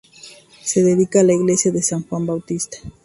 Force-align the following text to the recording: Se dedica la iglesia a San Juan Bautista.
Se 0.63 0.81
dedica 0.81 1.21
la 1.21 1.33
iglesia 1.33 1.71
a 1.71 1.79
San 1.83 2.01
Juan 2.07 2.25
Bautista. 2.25 2.79